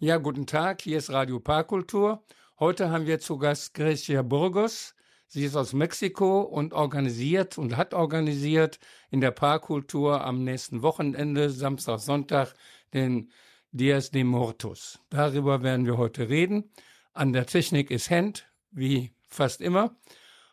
[0.00, 2.24] Ja, guten Tag, hier ist Radio Parkkultur.
[2.58, 4.96] Heute haben wir zu Gast Grecia Burgos.
[5.28, 8.80] Sie ist aus Mexiko und organisiert und hat organisiert
[9.12, 12.54] in der Parkkultur am nächsten Wochenende, Samstag, Sonntag,
[12.94, 13.30] den
[13.70, 14.98] Dias de Mortos.
[15.08, 16.72] Darüber werden wir heute reden.
[17.12, 19.94] An der Technik ist Hand, wie fast immer.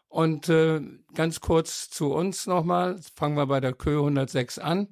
[0.07, 0.81] Und äh,
[1.13, 4.87] ganz kurz zu uns nochmal, fangen wir bei der Kö 106 an.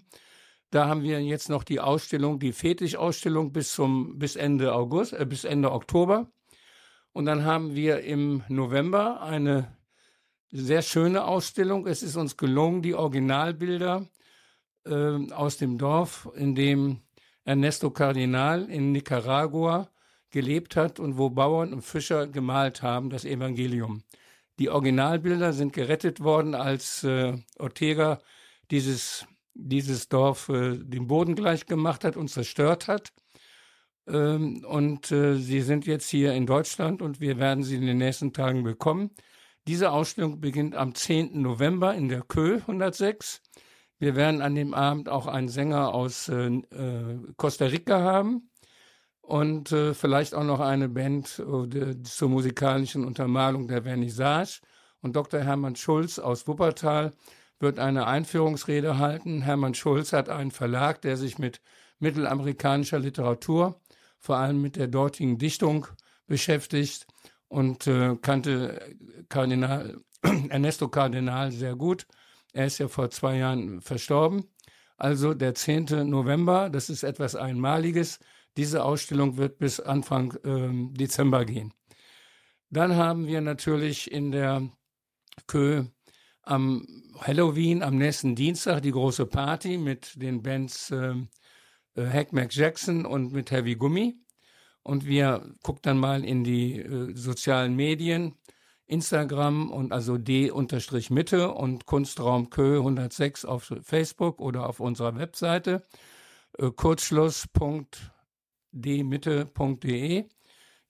[0.70, 5.26] Da haben wir jetzt noch die Ausstellung, die Fetisch-Ausstellung bis zum bis Ende August, äh,
[5.26, 6.32] bis Ende Oktober.
[7.14, 9.78] Und dann haben wir im November eine
[10.52, 11.88] sehr schöne Ausstellung.
[11.88, 14.08] Es ist uns gelungen, die Originalbilder
[14.86, 17.02] äh, aus dem Dorf, in dem
[17.46, 19.90] Ernesto Cardinal in Nicaragua
[20.32, 24.04] gelebt hat und wo Bauern und Fischer gemalt haben, das Evangelium.
[24.60, 28.20] Die Originalbilder sind gerettet worden, als äh, Ortega
[28.70, 33.14] dieses, dieses Dorf äh, dem Boden gleich gemacht hat und zerstört hat.
[34.08, 37.98] Ähm, und äh, sie sind jetzt hier in Deutschland und wir werden sie in den
[37.98, 39.12] nächsten Tagen bekommen.
[39.68, 41.42] Diese Ausstellung beginnt am 10.
[41.42, 43.42] November in der Kö 106.
[43.98, 48.50] Wir werden an dem Abend auch einen Sänger aus äh, äh, Costa Rica haben
[49.24, 54.60] und äh, vielleicht auch noch eine Band äh, zur musikalischen Untermalung der Vernissage.
[55.02, 55.40] Und Dr.
[55.40, 57.14] Hermann Schulz aus Wuppertal
[57.60, 59.42] wird eine Einführungsrede halten.
[59.42, 61.62] Hermann Schulz hat einen Verlag, der sich mit
[62.00, 63.82] mittelamerikanischer Literatur
[64.20, 65.88] vor allem mit der dortigen Dichtung
[66.28, 67.08] beschäftigt
[67.48, 68.96] und äh, kannte
[69.30, 69.98] Kardinal
[70.50, 72.08] Ernesto Cardinal sehr gut.
[72.52, 74.44] Er ist ja vor zwei Jahren verstorben.
[74.98, 76.10] Also der 10.
[76.10, 78.20] November, das ist etwas Einmaliges.
[78.58, 81.74] Diese Ausstellung wird bis Anfang ähm, Dezember gehen.
[82.70, 84.70] Dann haben wir natürlich in der
[85.48, 85.86] Kö
[86.44, 86.86] am
[87.20, 91.30] Halloween, am nächsten Dienstag, die große Party mit den Bands ähm,
[91.96, 94.16] äh, Hack Mac Jackson und mit Heavy Gummi.
[94.84, 98.36] Und wir gucken dann mal in die äh, sozialen Medien,
[98.86, 105.84] Instagram und also D-Mitte und Kunstraum Kö 106 auf Facebook oder auf unserer Webseite.
[106.58, 106.72] Äh,
[108.74, 110.26] Kurzschluss.dmitte.de.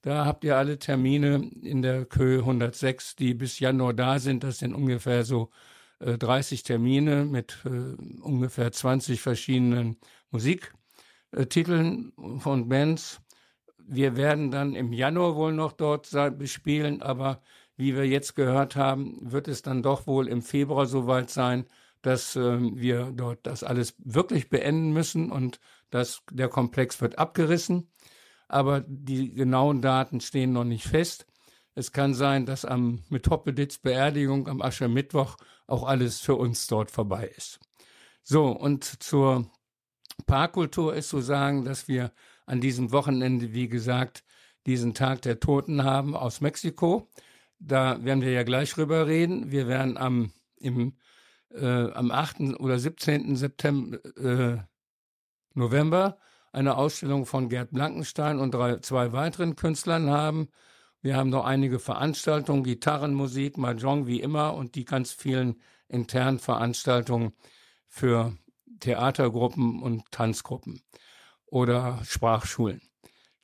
[0.02, 4.44] Da habt ihr alle Termine in der Kö 106, die bis Januar da sind.
[4.44, 5.50] Das sind ungefähr so
[6.00, 7.68] äh, 30 Termine mit äh,
[8.20, 9.96] ungefähr 20 verschiedenen
[10.30, 10.72] Musik
[11.48, 13.20] Titeln von Bands.
[13.78, 16.08] Wir werden dann im Januar wohl noch dort
[16.38, 17.42] bespielen, aber
[17.76, 21.66] wie wir jetzt gehört haben, wird es dann doch wohl im Februar soweit sein,
[22.02, 25.58] dass äh, wir dort das alles wirklich beenden müssen und
[25.94, 27.88] dass der Komplex wird abgerissen.
[28.48, 31.24] Aber die genauen Daten stehen noch nicht fest.
[31.76, 35.36] Es kann sein, dass am mit Hoppeditz Beerdigung am Aschermittwoch
[35.68, 37.60] auch alles für uns dort vorbei ist.
[38.24, 39.48] So, und zur
[40.26, 42.12] Parkkultur ist zu sagen, dass wir
[42.44, 44.24] an diesem Wochenende, wie gesagt,
[44.66, 47.08] diesen Tag der Toten haben aus Mexiko.
[47.60, 49.52] Da werden wir ja gleich drüber reden.
[49.52, 50.96] Wir werden am, im,
[51.50, 52.58] äh, am 8.
[52.58, 53.36] oder 17.
[53.36, 54.58] September, äh,
[55.54, 56.18] November
[56.52, 60.48] eine Ausstellung von Gerd Blankenstein und drei, zwei weiteren Künstlern haben.
[61.02, 67.32] Wir haben noch einige Veranstaltungen, Gitarrenmusik, Mahjong wie immer und die ganz vielen internen Veranstaltungen
[67.88, 68.36] für
[68.80, 70.80] Theatergruppen und Tanzgruppen
[71.46, 72.80] oder Sprachschulen.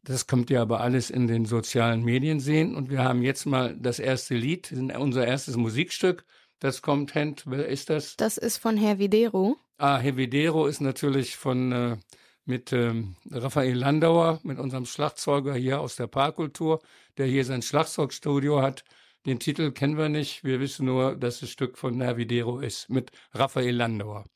[0.03, 2.75] Das kommt ihr aber alles in den sozialen Medien sehen.
[2.75, 6.25] Und wir haben jetzt mal das erste Lied, unser erstes Musikstück.
[6.61, 8.17] Das kommt, Hent, wer ist das?
[8.17, 9.57] Das ist von Herr Videro.
[9.79, 11.97] Ah, Herr Videro ist natürlich von äh,
[12.45, 16.81] mit ähm, Raphael Landauer, mit unserem Schlagzeuger hier aus der Parkkultur,
[17.17, 18.85] der hier sein Schlagzeugstudio hat.
[19.25, 20.45] Den Titel kennen wir nicht.
[20.45, 24.27] Wir wissen nur, dass das Stück von Herr Videro ist, mit Raphael Landauer.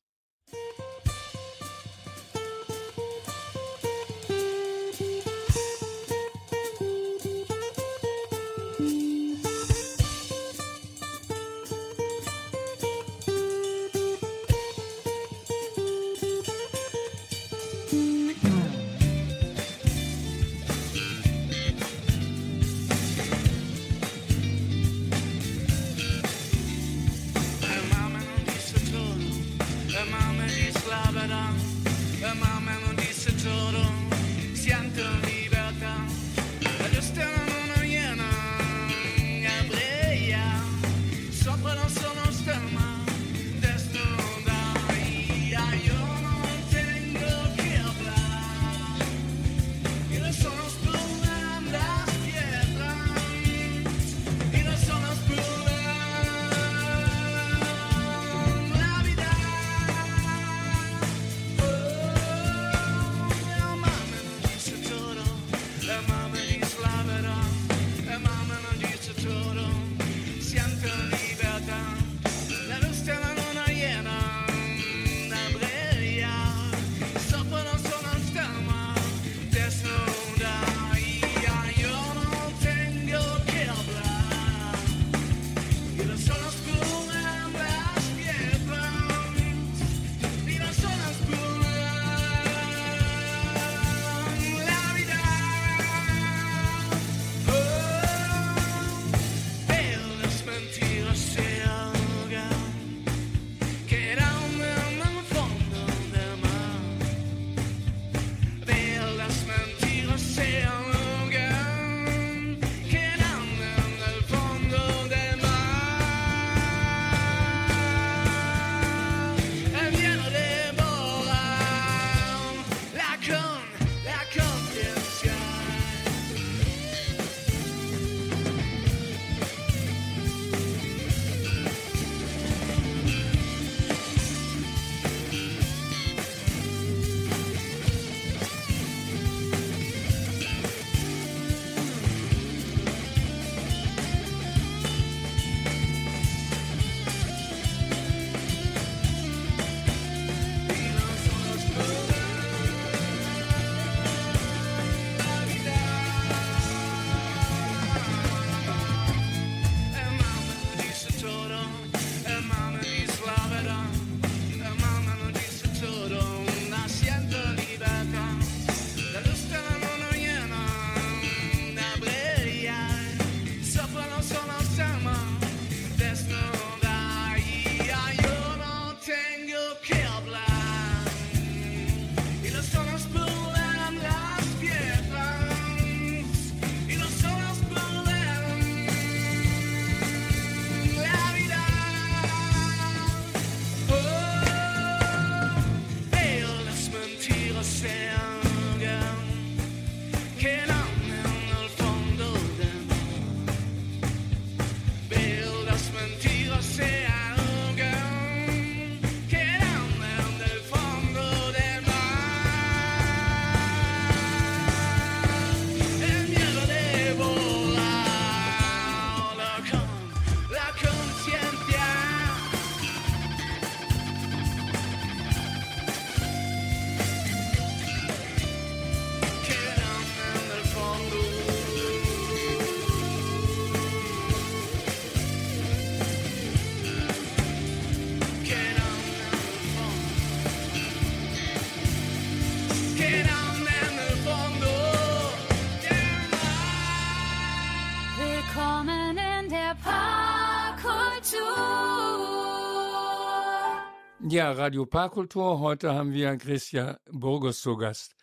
[254.35, 255.61] Ja, Radio Parkultur.
[255.61, 258.17] Heute haben wir Grecia Burgos zu Gast.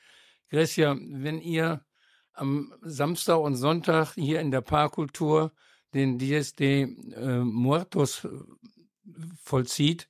[0.49, 1.85] Grecia, wenn ihr
[2.33, 5.53] am Samstag und Sonntag hier in der Parkultur
[5.93, 8.29] den DSD äh, Muertos äh,
[9.41, 10.09] vollzieht,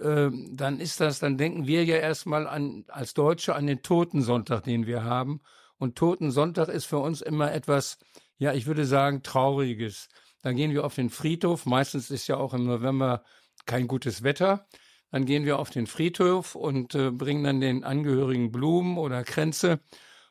[0.00, 4.64] äh, dann ist das, dann denken wir ja erstmal an, als Deutsche an den Totensonntag,
[4.64, 5.42] den wir haben.
[5.76, 7.98] Und Totensonntag ist für uns immer etwas,
[8.38, 10.08] ja, ich würde sagen, Trauriges.
[10.40, 11.66] Dann gehen wir auf den Friedhof.
[11.66, 13.22] Meistens ist ja auch im November
[13.66, 14.66] kein gutes Wetter.
[15.14, 19.78] Dann gehen wir auf den Friedhof und äh, bringen dann den Angehörigen Blumen oder Kränze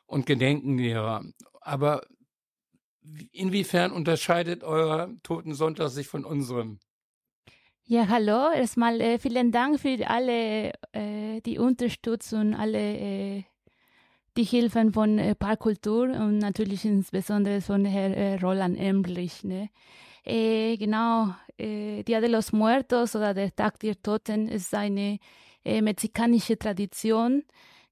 [0.04, 1.24] und gedenken derer.
[1.62, 2.02] Aber
[3.32, 6.80] inwiefern unterscheidet euer Totensonntag sich von unserem?
[7.86, 8.52] Ja, hallo.
[8.52, 13.44] Erstmal äh, vielen Dank für alle äh, die Unterstützung, alle äh,
[14.36, 19.44] die Hilfen von äh, Parkkultur und natürlich insbesondere von Herrn äh, Roland Emrich.
[19.44, 19.70] Ne?
[20.26, 25.18] Äh, genau, äh, Dia de los Muertos oder der Tag der Toten ist eine
[25.64, 27.44] äh, mexikanische Tradition.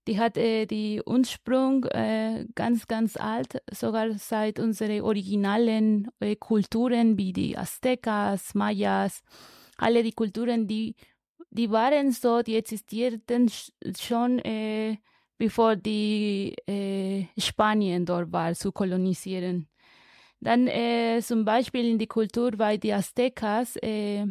[0.07, 7.17] Die hat äh, die Ursprung äh, ganz, ganz alt, sogar seit unsere originalen äh, Kulturen
[7.17, 9.23] wie die Aztecas, Mayas,
[9.77, 10.97] alle die Kulturen, die,
[11.51, 13.49] die waren so, die existierten
[13.97, 14.97] schon äh,
[15.43, 19.67] bevor die äh, Spanien dort war, zu kolonisieren.
[20.43, 24.27] Dann äh, zum Beispiel in die Kultur bei die Aztecas, äh,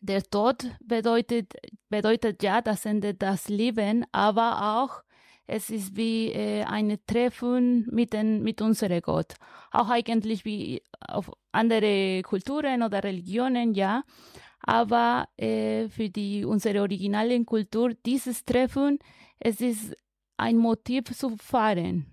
[0.00, 1.52] der Tod bedeutet,
[1.88, 5.02] bedeutet ja das Ende das Leben, aber auch
[5.48, 9.34] es ist wie äh, eine Treffen mit, den, mit unserem Gott.
[9.72, 14.04] Auch eigentlich wie auf andere Kulturen oder Religionen, ja.
[14.60, 19.00] Aber äh, für die, unsere originale Kultur, dieses Treffen,
[19.40, 19.96] es ist
[20.36, 22.12] ein Motiv zu fahren.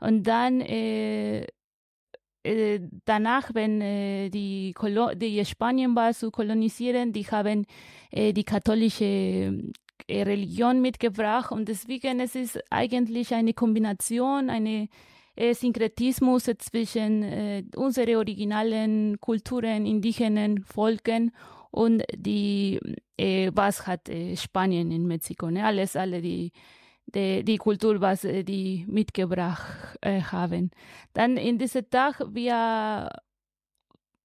[0.00, 1.46] Und dann äh,
[2.42, 4.74] äh, danach, wenn äh, die,
[5.16, 7.66] die Spanien war zu kolonisieren, die haben
[8.10, 14.88] äh, die katholische äh, Religion mitgebracht und deswegen es ist eigentlich eine Kombination, eine
[15.36, 21.32] äh, Synkretismus zwischen äh, unseren originalen Kulturen, indigenen Volken
[21.70, 22.80] und die,
[23.16, 25.64] äh, was hat äh, Spanien in Mexiko, ne?
[25.64, 26.52] alles, alle die
[27.06, 30.70] die, die Kultur, was äh, die mitgebracht äh, haben.
[31.12, 33.10] Dann in diesem Tag, wir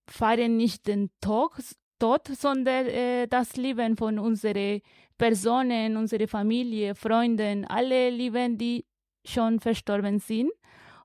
[0.07, 1.51] feiern nicht den Tod,
[1.99, 4.81] Tod sondern äh, das Leben von unseren
[5.17, 8.85] Personen, unsere Familie, Freunden, alle Lieben, die
[9.25, 10.51] schon verstorben sind.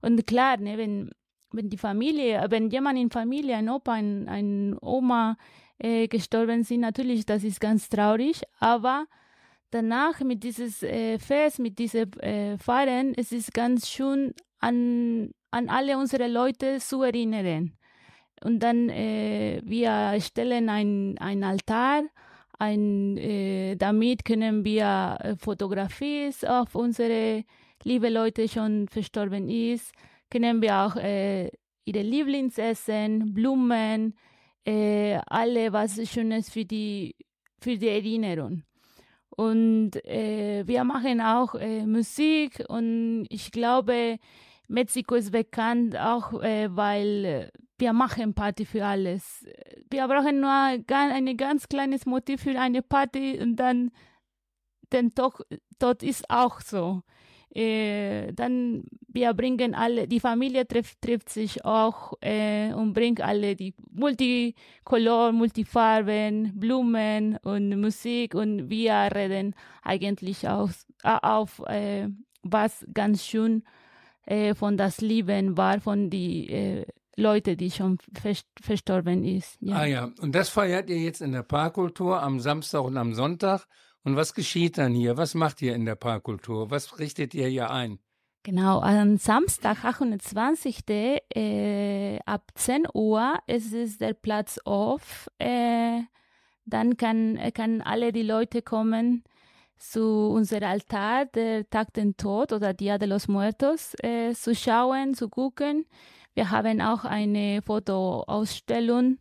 [0.03, 1.11] Und klar, ne, wenn,
[1.53, 5.37] wenn die Familie, wenn jemand in Familie, ein Opa, ein, ein Oma
[5.79, 9.07] äh, gestorben sind, natürlich, das ist ganz traurig, aber
[9.71, 15.69] danach mit dieses äh, Fest, mit diesem äh, Feiern, es ist ganz schön an, an
[15.69, 17.73] alle unsere Leute zu erinnern.
[18.43, 22.05] Und dann, äh, wir stellen ein, ein Altar,
[22.59, 27.45] ein, äh, damit können wir äh, Fotografien auf unsere
[27.85, 29.93] liebe Leute schon verstorben ist,
[30.31, 31.51] können wir auch äh,
[31.85, 34.15] ihre Lieblingsessen, Blumen,
[34.65, 37.17] äh, alle was Schönes für die,
[37.61, 38.63] für die Erinnerung.
[39.31, 44.19] Und äh, wir machen auch äh, Musik und ich glaube,
[44.69, 49.47] Mexiko ist bekannt auch, äh, weil wir machen Party für alles.
[49.91, 53.91] Wir brauchen nur ein ganz kleines Motiv für eine Party und dann
[54.93, 55.47] den Tod,
[55.79, 57.03] Tod ist auch so.
[57.55, 63.57] Äh, dann wir bringen alle, die Familie trifft, trifft sich auch äh, und bringt alle
[63.57, 70.71] die Multicolor, Multifarben, Blumen und Musik und wir reden eigentlich auch
[71.03, 72.09] auf äh,
[72.43, 73.65] was ganz schön
[74.27, 77.99] äh, von das Leben war von die äh, Leute, die schon
[78.63, 79.59] verstorben ist.
[79.61, 79.77] Ja.
[79.77, 83.67] Ah ja, und das feiert ihr jetzt in der Parkkultur am Samstag und am Sonntag.
[84.03, 85.17] Und was geschieht dann hier?
[85.17, 86.71] Was macht ihr in der Parkkultur?
[86.71, 87.99] Was richtet ihr hier ein?
[88.43, 90.89] Genau, am Samstag, 28.
[90.89, 95.29] Äh, ab 10 Uhr ist es der Platz auf.
[95.39, 96.01] Äh,
[96.65, 99.25] dann kann, kann alle die Leute kommen
[99.77, 105.15] zu unserem Altar, der Tag den Tod oder Dia de los Muertos, äh, zu schauen,
[105.15, 105.87] zu gucken.
[106.35, 109.19] Wir haben auch eine Fotoausstellung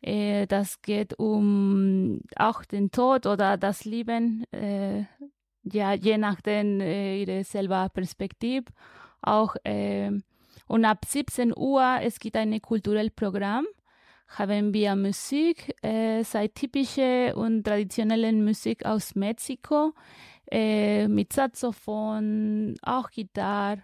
[0.00, 5.04] äh, das geht um auch den Tod oder das Leben, äh,
[5.64, 8.66] ja, je nachdem äh, ihre selber Perspektive.
[9.22, 10.10] Auch, äh,
[10.66, 13.66] und ab 17 Uhr, es gibt ein kulturelles Programm,
[14.28, 19.94] haben wir Musik, äh, sei typische und traditionelle Musik aus Mexiko,
[20.50, 23.82] äh, mit Saxophon, auch Gitarre.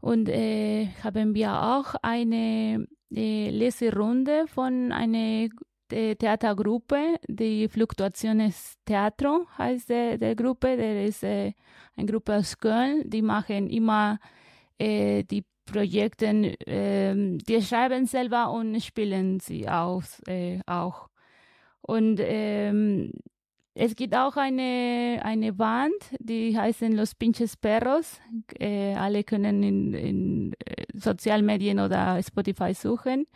[0.00, 5.48] Und äh, haben wir auch eine die Leserunde von einer
[5.90, 10.76] die Theatergruppe, die Fluktuationes Teatro heißt der, der Gruppe.
[10.76, 11.52] Der ist äh,
[11.96, 13.02] eine Gruppe aus Köln.
[13.10, 14.18] Die machen immer
[14.78, 16.26] äh, die Projekte,
[16.66, 21.08] äh, die schreiben selber und spielen sie aus, äh, auch.
[21.82, 23.12] Und ähm,
[23.74, 28.20] es gibt auch eine, eine Band, die heißen Los Pinches Perros.
[28.58, 33.26] Äh, alle können in, in äh, Sozialmedien oder Spotify suchen.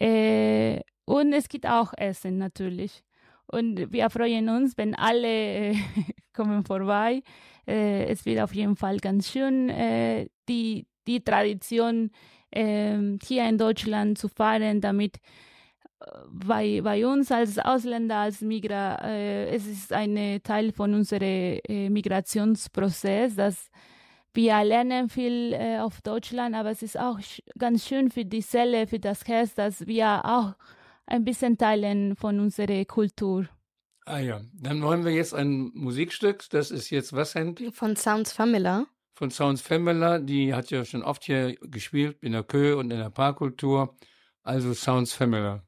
[0.00, 3.04] Äh, und es gibt auch Essen natürlich.
[3.46, 5.76] Und wir freuen uns, wenn alle äh,
[6.34, 7.22] kommen vorbei.
[7.66, 12.10] Äh, es wird auf jeden Fall ganz schön, äh, die, die Tradition
[12.50, 15.18] ähm, hier in Deutschland zu fahren, damit
[16.30, 21.90] bei, bei uns als Ausländer, als Migra, äh, es ist ein Teil von unserem äh,
[21.90, 23.70] Migrationsprozess, dass
[24.34, 27.18] wir lernen viel äh, auf Deutschland, aber es ist auch
[27.58, 30.54] ganz schön für die Seele, für das Herz, dass wir auch
[31.06, 33.48] ein bisschen teilen von unserer Kultur.
[34.04, 37.72] Ah ja, dann wollen wir jetzt ein Musikstück, das ist jetzt was, Handy?
[37.72, 38.86] Von Sounds Famila.
[39.14, 42.98] Von Sounds Famila, die hat ja schon oft hier gespielt, in der Kö und in
[42.98, 43.96] der Parkkultur.
[44.44, 45.67] Also Sounds Famila.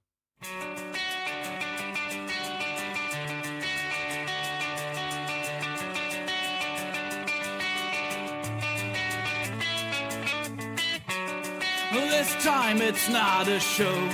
[11.92, 14.08] This time it's not a show.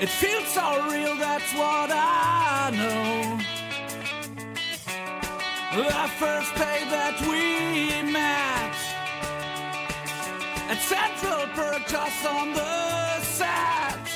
[0.00, 3.38] It feels so real, that's what I know.
[5.76, 8.81] The first day that we met
[10.72, 11.86] at Central Perk
[12.24, 14.08] on the set.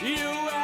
[0.00, 0.61] You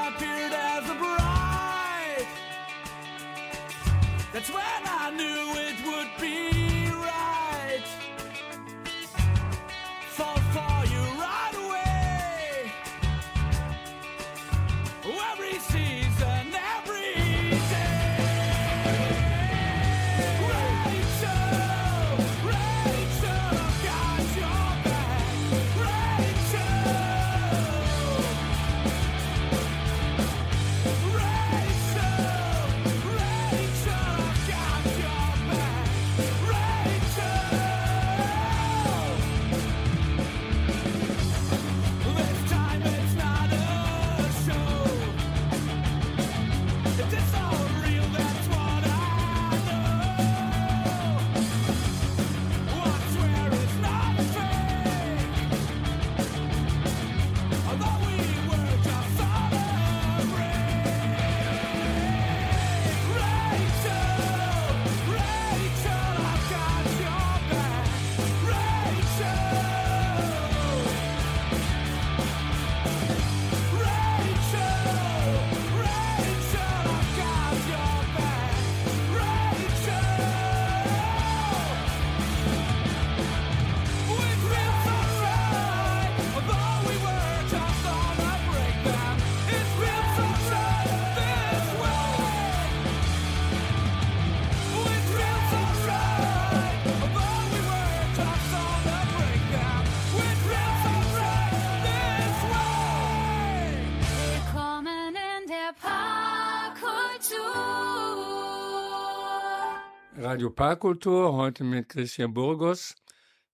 [110.20, 112.96] Radio Parkkultur, heute mit Christian Burgos.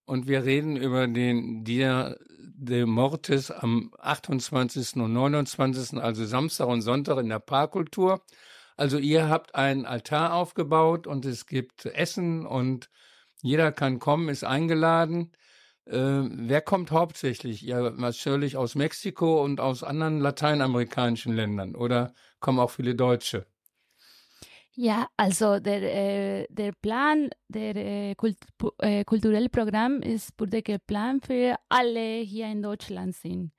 [0.06, 4.96] Und wir reden über den Dia de Mortis am 28.
[4.96, 8.22] und 29., also Samstag und Sonntag in der Parkkultur.
[8.78, 12.88] Also ihr habt einen Altar aufgebaut und es gibt Essen und
[13.42, 15.32] jeder kann kommen, ist eingeladen.
[15.84, 17.60] Äh, wer kommt hauptsächlich?
[17.60, 23.46] Ja, natürlich aus Mexiko und aus anderen lateinamerikanischen Ländern oder kommen auch viele Deutsche?
[24.76, 28.36] Ja, also der, äh, der Plan, der äh, Kult
[28.78, 33.52] äh, kulturelle Programm ist, wurde geplant für alle hier in Deutschland sind.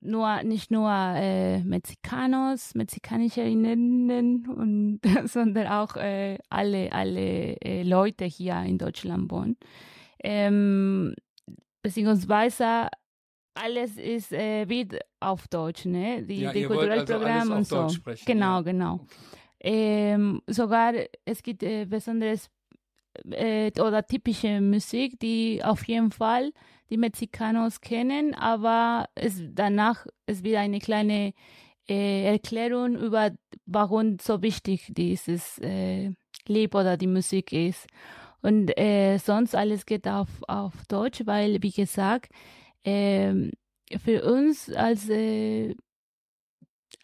[0.00, 8.60] Nur, nicht nur äh, Mexicanos, Mexikanischerinnen, und, sondern auch äh, alle, alle äh, Leute hier
[8.62, 9.56] in Deutschland wohnen.
[10.24, 11.14] Ähm,
[11.82, 12.88] beziehungsweise
[13.54, 16.22] alles ist äh, wird auf Deutsch, ne?
[16.22, 17.88] Die, Ja, die kulturelle also Programm und so.
[17.90, 18.62] Sprechen, genau, ja.
[18.62, 18.94] genau.
[18.94, 19.06] Okay.
[19.64, 20.92] Ähm, sogar
[21.24, 22.50] es gibt äh, besonderes
[23.30, 26.52] äh, oder typische Musik, die auf jeden Fall
[26.90, 31.32] die Mexicanos kennen, aber es danach es wird eine kleine
[31.88, 33.30] äh, Erklärung über
[33.66, 36.10] warum so wichtig dieses äh,
[36.46, 37.86] Lied oder die Musik ist.
[38.42, 42.32] Und äh, sonst alles geht auf, auf Deutsch, weil, wie gesagt,
[42.84, 43.52] ähm,
[44.04, 45.76] für uns als äh,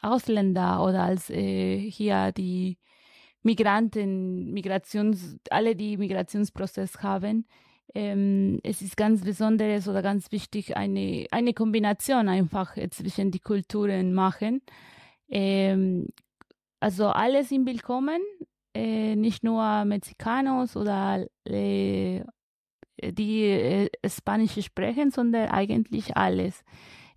[0.00, 2.78] Ausländer oder als äh, hier die
[3.42, 7.46] Migranten, Migrations, alle die Migrationsprozess haben,
[7.94, 13.40] ähm, es ist ganz besonderes oder ganz wichtig, eine, eine Kombination einfach äh, zwischen die
[13.40, 14.60] Kulturen machen.
[15.28, 16.08] Ähm,
[16.80, 18.20] also alle sind willkommen,
[18.74, 22.22] äh, nicht nur Mexicanos oder äh,
[23.02, 26.62] die äh, Spanisch sprechen, sondern eigentlich alles.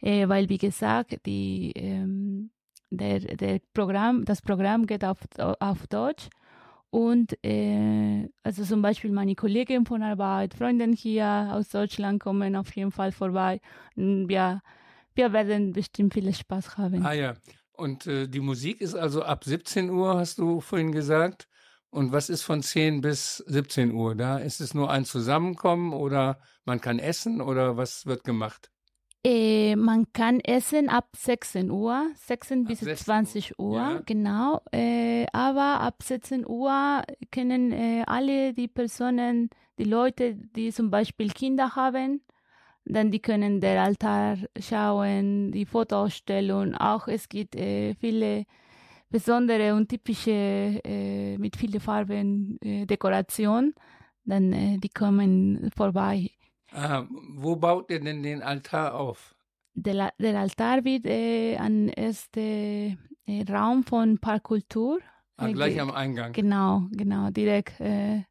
[0.01, 2.51] Äh, weil, wie gesagt, die, ähm,
[2.91, 6.29] der, der Programm, das Programm geht auf, auf Deutsch.
[6.91, 12.75] Und äh, also zum Beispiel meine Kollegin von Arbeit, Freundin hier aus Deutschland kommen auf
[12.75, 13.61] jeden Fall vorbei.
[13.95, 14.61] Wir,
[15.15, 17.05] wir werden bestimmt viel Spaß haben.
[17.05, 17.33] Ah ja.
[17.71, 21.47] Und äh, die Musik ist also ab 17 Uhr, hast du vorhin gesagt.
[21.89, 24.15] Und was ist von 10 bis 17 Uhr?
[24.15, 28.69] Da ist es nur ein Zusammenkommen oder man kann essen oder was wird gemacht?
[29.23, 34.01] Äh, man kann essen ab 16 Uhr, 16 bis 16 Uhr, 20 Uhr, ja.
[34.03, 34.61] genau.
[34.71, 41.29] Äh, aber ab 17 Uhr können äh, alle die Personen, die Leute, die zum Beispiel
[41.29, 42.21] Kinder haben,
[42.85, 46.73] dann die können der Altar schauen, die Fotoausstellung.
[46.73, 48.45] Auch es gibt äh, viele
[49.09, 50.31] besondere und typische
[50.83, 53.75] äh, mit vielen Farben äh, Dekoration.
[54.25, 56.29] Dann die kommen vorbei.
[56.71, 59.35] Ah, wo baut ihr denn den Altar auf?
[59.73, 64.99] Der, der Altar wird äh, an ersten äh, Raum von Parkkultur.
[65.37, 66.33] Ah, äh, gleich am Eingang.
[66.33, 68.23] Genau, genau, direkt, äh,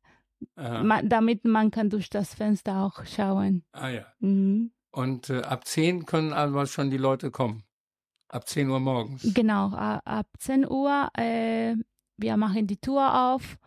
[0.56, 0.82] Aha.
[0.82, 3.64] ma, damit man kann durch das Fenster auch schauen.
[3.72, 4.06] Ah ja.
[4.20, 4.72] Mhm.
[4.90, 7.62] Und äh, ab 10 können aber schon die Leute kommen.
[8.28, 9.34] Ab 10 Uhr morgens.
[9.34, 11.74] Genau, ab 10 Uhr, äh,
[12.16, 13.58] wir machen die Tour auf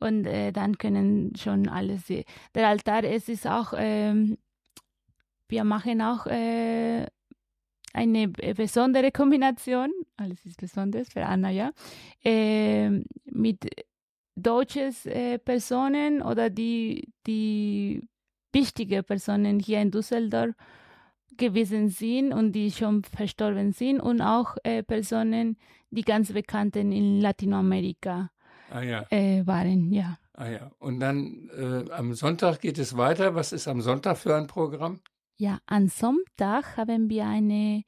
[0.00, 2.24] und äh, dann können schon alles sehen.
[2.54, 4.38] Der Altar, es ist auch, ähm,
[5.48, 7.06] wir machen auch äh,
[7.92, 11.70] eine b- besondere Kombination, alles ist besonders für Anna, ja,
[12.24, 13.64] ähm, mit
[14.36, 18.02] deutsches äh, Personen oder die, die
[18.52, 20.54] wichtige Personen hier in Düsseldorf
[21.36, 25.56] gewesen sind und die schon verstorben sind und auch äh, Personen,
[25.90, 28.30] die ganz bekannten in Latinamerika
[28.70, 29.06] Ah ja.
[29.10, 30.18] äh, waren, ja.
[30.34, 30.70] Ah ja.
[30.78, 33.34] Und dann äh, am Sonntag geht es weiter.
[33.34, 35.00] Was ist am Sonntag für ein Programm?
[35.36, 37.84] Ja, am Sonntag haben wir eine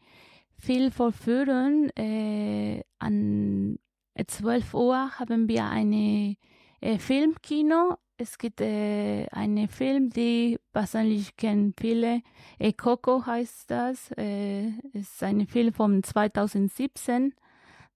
[0.58, 1.90] Filmvorführung.
[1.96, 3.78] Äh, an
[4.26, 6.36] 12 Uhr haben wir eine
[6.80, 7.96] äh, Filmkino.
[8.16, 12.22] Es gibt äh, einen Film, die wahrscheinlich kennen viele.
[12.58, 14.10] Äh, Coco heißt das.
[14.18, 17.34] Äh, ist ein Film von 2017.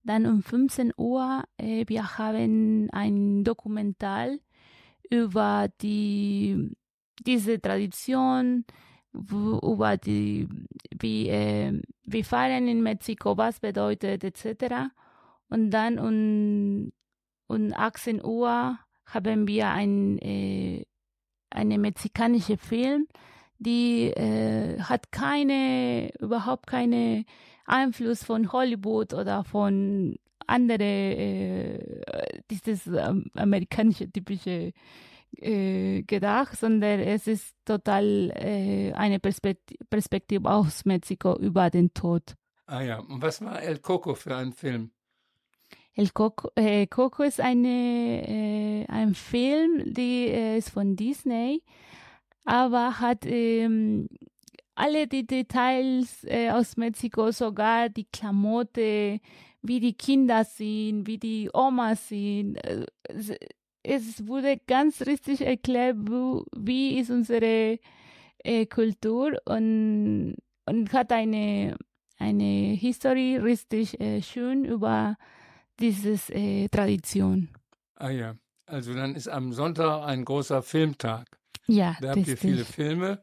[0.04, 4.28] Dann um 15 Uhr, äh, wir haben ein Dokumentar
[5.10, 6.76] über die,
[7.26, 8.66] diese Tradition,
[9.12, 10.48] über die,
[10.98, 14.90] wie, äh, wie Fahren in Mexiko, was bedeutet, etc.
[15.48, 16.92] Und dann um,
[17.46, 20.84] um 18 Uhr haben wir ein, äh,
[21.48, 23.06] eine mexikanische Film,
[23.58, 27.24] die äh, hat keine, überhaupt keine
[27.64, 34.72] Einfluss von Hollywood oder von andere, äh, dieses ähm, amerikanische typische
[35.36, 42.34] äh, gedacht, sondern es ist total äh, eine Perspekt Perspektive aus Mexiko über den Tod.
[42.66, 42.98] Ah ja.
[43.00, 44.90] Und was war El Coco für ein Film?
[45.96, 51.62] El Coco, äh, Coco ist eine, äh, ein Film, die äh, ist von Disney,
[52.44, 54.08] aber hat ähm,
[54.74, 59.20] alle die Details äh, aus Mexiko, sogar die Klamotte,
[59.62, 62.56] wie die Kinder sind, wie die Omas sind.
[62.56, 63.32] Äh, es,
[63.82, 65.96] es wurde ganz richtig erklärt,
[66.56, 67.78] wie ist unsere
[68.38, 71.76] äh, Kultur und, und hat eine,
[72.18, 75.16] eine History richtig äh, schön über
[75.80, 77.48] dieses äh, Tradition.
[77.96, 78.34] Ah ja.
[78.66, 81.26] Also dann ist am Sonntag ein großer Filmtag.
[81.66, 83.20] Ja, Da habt ihr viele Filme.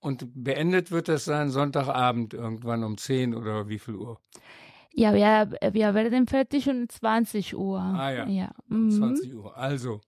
[0.00, 4.20] Und beendet wird das sein Sonntagabend irgendwann um 10 oder wie viel Uhr?
[4.94, 7.80] Ja, wir, wir werden fertig um 20 Uhr.
[7.80, 8.26] Ah, ja.
[8.26, 8.50] ja.
[8.70, 8.90] Um Mhm.
[8.90, 9.56] 20 Uhr.
[9.56, 10.00] Also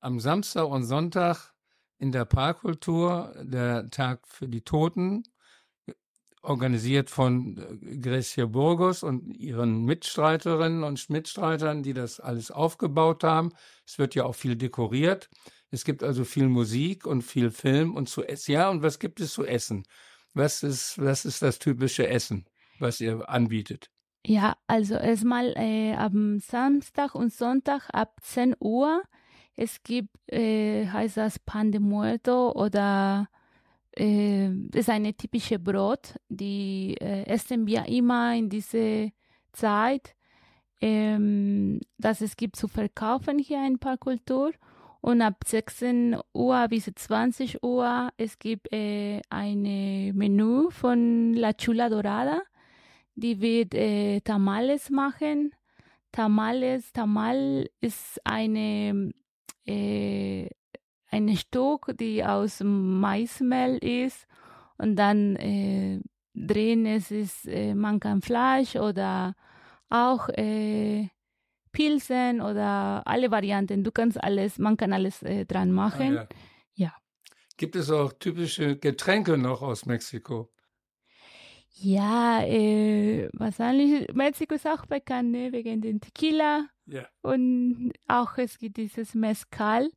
[0.00, 1.52] am Samstag und Sonntag
[1.98, 5.22] in der Parkkultur, der Tag für die Toten,
[6.42, 13.50] organisiert von äh, Grecia Burgos und ihren Mitstreiterinnen und Mitstreitern, die das alles aufgebaut haben.
[13.86, 15.30] Es wird ja auch viel dekoriert.
[15.72, 18.52] Es gibt also viel Musik und viel Film und zu essen.
[18.52, 19.84] Ja, und was gibt es zu essen?
[20.34, 22.46] Was ist, was ist das typische Essen,
[22.78, 23.90] was ihr anbietet?
[24.24, 29.02] Ja, also erstmal äh, am Samstag und Sonntag ab 10 Uhr.
[29.56, 33.28] Es gibt, äh, heißt das Pan de Muerto oder
[33.96, 39.08] äh, ist eine typische Brot, die äh, essen wir immer in dieser
[39.52, 40.14] Zeit.
[40.82, 44.52] Ähm, das es gibt zu verkaufen hier in Parkkultur.
[45.02, 49.62] Und ab 16 Uhr bis 20 Uhr es gibt äh, ein
[50.14, 52.40] Menü von La Chula Dorada.
[53.16, 55.54] Die wird äh, Tamales machen.
[56.12, 59.12] Tamales, Tamal ist eine
[59.66, 60.48] äh,
[61.10, 64.26] ein Stück, die aus Maismehl ist
[64.78, 66.00] und dann äh,
[66.34, 69.34] drin es ist, äh, man kann Fleisch oder
[69.90, 71.08] auch äh,
[71.72, 73.82] Pilzen oder alle Varianten.
[73.84, 76.14] Du kannst alles, man kann alles äh, dran Ah, machen.
[76.14, 76.26] ja.
[76.74, 76.92] Ja.
[77.56, 80.50] Gibt es auch typische Getränke noch aus Mexiko?
[81.74, 87.06] Ja, äh, wahrscheinlich Mexiko ist auch bekannt ne, wegen dem Tequila Ja.
[87.22, 89.90] und auch es gibt dieses Mezcal,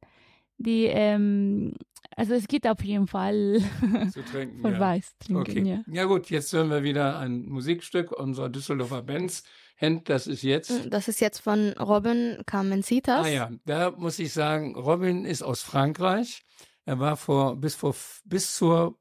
[0.57, 1.73] die ähm,
[2.15, 3.59] also es gibt auf jeden Fall
[4.13, 4.61] Zu trinken.
[4.61, 4.79] von ja.
[5.19, 5.63] Trinken, Okay.
[5.63, 5.83] ja.
[5.87, 9.43] Ja gut, jetzt hören wir wieder ein Musikstück unserer Düsseldorfer Bands.
[9.75, 10.87] Hend, das ist jetzt.
[10.89, 13.25] Das ist jetzt von Robin Carmencitas.
[13.25, 16.43] Ah ja, da muss ich sagen, Robin ist aus Frankreich.
[16.85, 18.97] Er war vor bis vor bis zur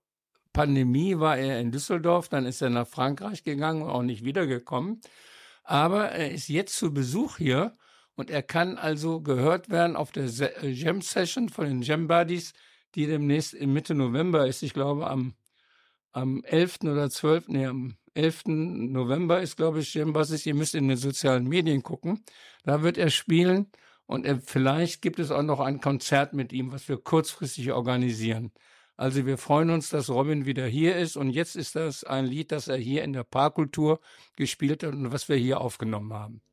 [0.53, 5.01] Pandemie war er in Düsseldorf, dann ist er nach Frankreich gegangen und auch nicht wiedergekommen.
[5.65, 7.77] Aber er ist jetzt zu Besuch hier
[8.15, 10.25] und er kann also gehört werden auf der
[10.63, 12.53] äh, Jam Session von den Jam Buddies,
[12.95, 14.63] die demnächst in Mitte November ist.
[14.63, 15.35] Ich glaube am
[16.13, 16.83] am 11.
[16.85, 17.49] oder 12.
[17.49, 18.45] Nee, am 11.
[18.47, 20.47] November ist, glaube ich, Jam Buddies.
[20.47, 22.25] Ihr müsst in den sozialen Medien gucken.
[22.65, 23.67] Da wird er spielen
[24.07, 28.53] und er, vielleicht gibt es auch noch ein Konzert mit ihm, was wir kurzfristig organisieren.
[28.97, 32.53] Also wir freuen uns, dass Robin wieder hier ist und jetzt ist das ein Lied,
[32.53, 34.01] das er hier in der Parkkultur
[34.37, 36.44] gespielt hat und was wir hier aufgenommen haben.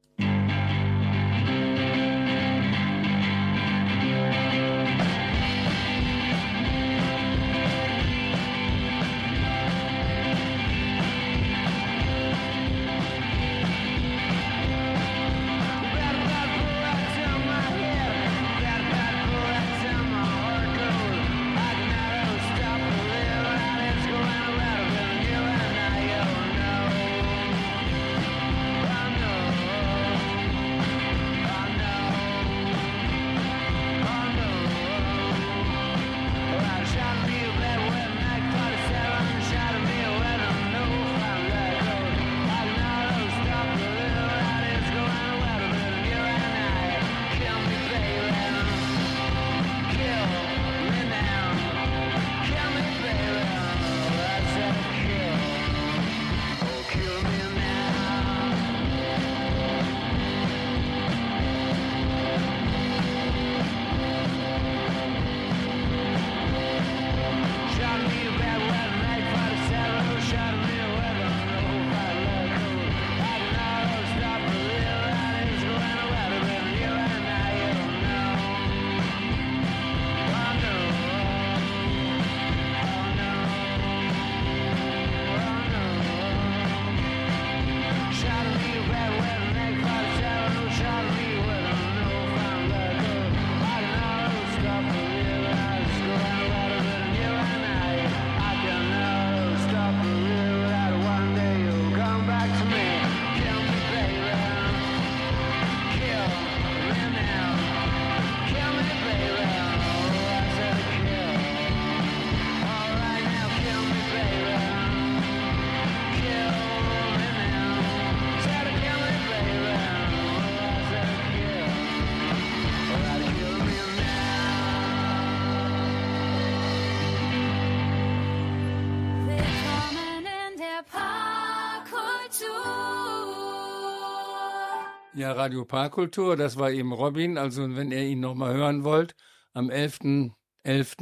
[135.21, 137.37] Ja, Radio Parkkultur, das war eben Robin.
[137.37, 139.13] Also wenn ihr ihn nochmal hören wollt,
[139.53, 140.31] am 11.11.
[140.63, 140.95] 11.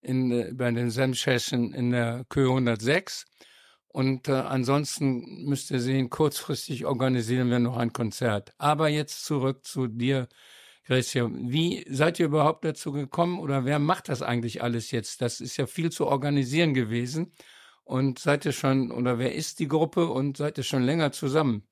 [0.00, 3.26] In, äh, bei den Zen-Session in der Kö 106.
[3.88, 8.54] Und äh, ansonsten müsst ihr sehen, kurzfristig organisieren wir noch ein Konzert.
[8.56, 10.26] Aber jetzt zurück zu dir,
[10.86, 11.52] Gretchen.
[11.52, 15.20] Wie seid ihr überhaupt dazu gekommen oder wer macht das eigentlich alles jetzt?
[15.20, 17.34] Das ist ja viel zu organisieren gewesen.
[17.82, 21.68] Und seid ihr schon, oder wer ist die Gruppe und seid ihr schon länger zusammen?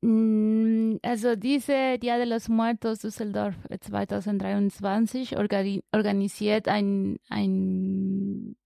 [0.00, 8.56] Mm, also diese Dia de los Muertos Düsseldorf 2023 organi organisiert ein, ein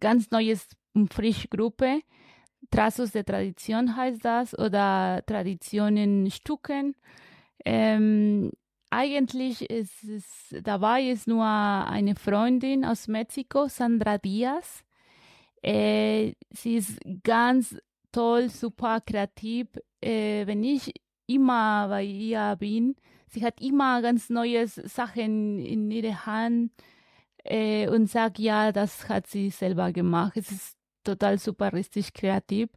[0.00, 2.00] ganz neues und frische Gruppe.
[2.70, 6.96] Trazos de Tradition heißt das oder Traditionen Stücken.
[7.64, 8.50] Ähm,
[8.90, 14.84] eigentlich ist es, dabei ist nur eine Freundin aus Mexiko, Sandra Diaz.
[15.62, 17.76] Äh, sie ist ganz
[18.14, 19.66] toll, super kreativ.
[20.00, 20.92] Äh, wenn ich
[21.26, 22.94] immer bei ihr bin,
[23.26, 26.70] sie hat immer ganz neue Sachen in ihrer Hand
[27.44, 30.36] äh, und sagt, ja, das hat sie selber gemacht.
[30.36, 32.70] Es ist total super, richtig kreativ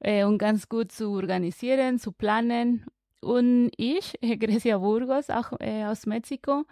[0.00, 2.86] äh, und ganz gut zu organisieren, zu planen.
[3.20, 6.64] Und ich, Grecia Burgos, auch äh, aus Mexiko,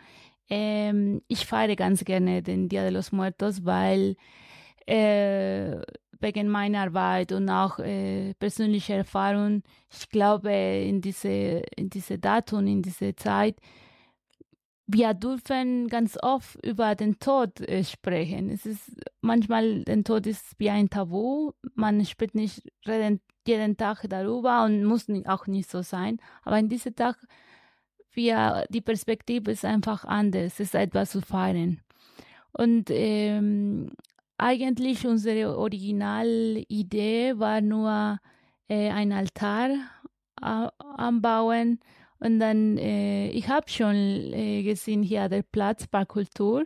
[0.49, 4.15] ähm, ich feiere ganz gerne den Dia de los Muertos, weil
[4.87, 5.81] äh,
[6.21, 12.67] wegen meiner Arbeit und auch äh, persönlicher Erfahrung, ich glaube, in diese, in diese Datum,
[12.67, 13.57] in diese Zeit,
[14.87, 18.51] wir dürfen ganz oft über den Tod äh, sprechen.
[18.51, 21.53] Es ist manchmal, der Tod ist wie ein Tabu.
[21.75, 26.19] Man spricht nicht reden jeden Tag darüber und muss auch nicht so sein.
[26.43, 27.17] Aber in diesem Tag,
[28.13, 30.55] wir, die Perspektive ist einfach anders.
[30.55, 31.81] Es ist etwas zu feiern.
[32.53, 33.91] Und ähm,
[34.39, 38.19] eigentlich unsere Originalidee war nur
[38.69, 39.71] äh, ein Altar
[40.43, 41.81] äh, anbauen
[42.19, 46.65] und dann, äh, ich habe schon äh, gesehen hier der Platz Parkkultur.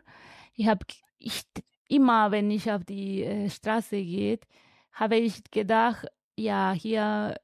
[0.55, 0.87] Ich habe
[1.19, 1.43] ich,
[1.89, 4.47] immer, wenn ich auf die äh, Straße geht,
[4.93, 6.07] habe ich gedacht,
[6.37, 7.37] ja, hier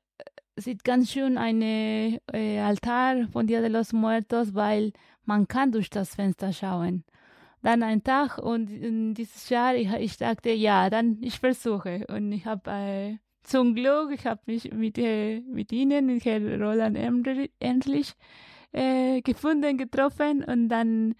[0.57, 4.93] sieht ganz schön eine äh, Altar von Dia de los Muertos, weil
[5.25, 7.05] man kann durch das Fenster schauen.
[7.63, 8.69] Dann ein Tag und
[9.15, 12.07] dieses Jahr, ich, ich dachte, ja, dann ich versuche.
[12.09, 16.63] Und ich habe äh, zum Glück, ich habe mich mit, äh, mit Ihnen, mit Herrn
[16.63, 18.15] Roland Emre- endlich
[18.73, 21.15] äh, gefunden, getroffen und dann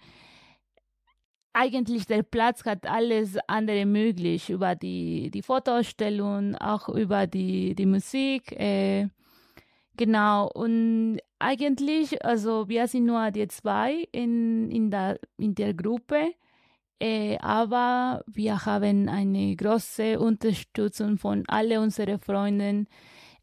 [1.53, 7.87] eigentlich der Platz hat alles andere möglich über die, die Fotoausstellung, auch über die, die
[7.87, 8.51] Musik.
[8.51, 9.07] Äh,
[9.97, 16.33] genau, und eigentlich, also wir sind nur die zwei in, in, der, in der Gruppe,
[16.99, 22.87] äh, aber wir haben eine große Unterstützung von alle unseren Freunden.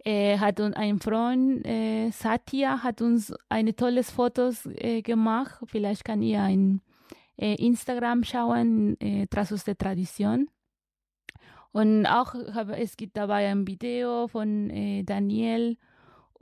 [0.05, 5.63] Äh, hat uns ein Freund, äh, Satya, hat uns eine tolles Fotos äh, gemacht.
[5.67, 6.83] Vielleicht kann ihr ein
[7.37, 10.49] äh, Instagram schauen, äh, Trazos de Tradition.
[11.73, 15.77] Und auch habe, es gibt dabei ein Video von äh, Daniel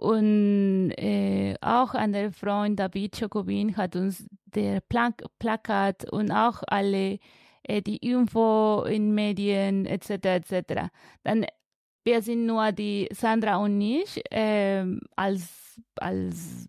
[0.03, 7.21] und äh, auch ein Freund David Chokobin hat uns der Plank Plakat und auch alle
[7.63, 10.11] äh, die Info in Medien etc.
[10.25, 10.91] etc.
[11.23, 11.47] Dann
[12.05, 16.69] wir sind nur die Sandra und ich ähm, als als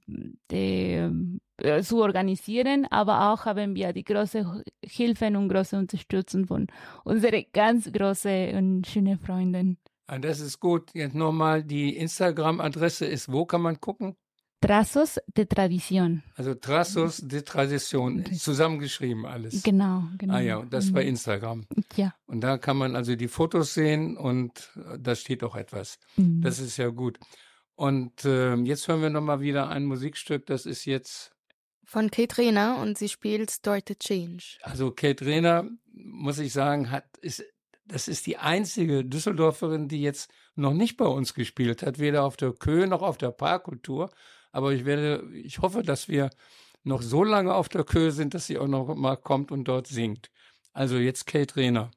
[0.52, 1.10] äh,
[1.58, 6.68] äh, zu organisieren, aber auch haben wir die große Hilfe und große Unterstützung von
[7.04, 9.80] unseren ganz großen und schönen Freunden.
[10.08, 10.90] Ah, Das ist gut.
[10.94, 14.16] Jetzt nochmal, die Instagram-Adresse ist, wo kann man gucken?
[14.62, 16.22] Trazos de Tradición.
[16.36, 19.62] Also Trasos de Tradition, zusammengeschrieben alles.
[19.62, 20.34] Genau, genau.
[20.36, 21.04] Ah ja, und das bei.
[21.04, 21.68] Instagram.
[21.98, 22.16] Ja.
[22.28, 26.00] Und da kann man also die Fotos sehen und äh, da steht auch etwas.
[26.16, 26.42] Mhm.
[26.42, 27.20] Das ist ja gut.
[27.76, 31.32] Und ähm, jetzt hören wir nochmal wieder ein Musikstück, das ist jetzt,
[31.84, 34.60] Von Kate Rehner und sie spielt Start to Change.
[34.62, 37.44] also Kate Rehner, muss ich sagen, hat, ist,
[37.86, 42.38] das ist die einzige Düsseldorferin, die jetzt noch nicht bei uns gespielt hat, weder auf
[42.38, 44.10] der Kö noch auf der Parkkultur.
[44.52, 46.30] Aber ich werde, ich hoffe, dass wir
[46.84, 49.88] noch so lange auf der Kö sind, dass sie auch noch mal kommt und dort
[49.88, 50.30] singt.
[50.74, 51.92] Also jetzt Kate Rehner.